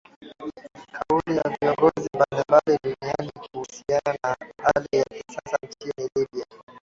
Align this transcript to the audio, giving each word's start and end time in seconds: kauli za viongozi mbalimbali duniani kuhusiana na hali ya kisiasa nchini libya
kauli 0.95 1.35
za 1.35 1.41
viongozi 1.61 2.09
mbalimbali 2.15 2.79
duniani 2.83 3.31
kuhusiana 3.51 4.17
na 4.23 4.35
hali 4.63 4.87
ya 4.97 5.03
kisiasa 5.05 5.57
nchini 5.63 6.09
libya 6.15 6.45